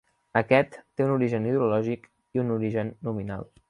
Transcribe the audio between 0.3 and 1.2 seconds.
Aquest té un